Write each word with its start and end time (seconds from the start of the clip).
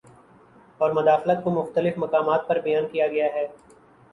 اور 0.79 0.91
مداخلت 0.91 1.43
کو 1.43 1.49
مختلف 1.51 1.97
مقامات 1.97 2.47
پر 2.47 2.59
بیان 2.59 2.87
کیا 2.91 3.07
گیا 3.07 3.27
ہے 3.33 3.45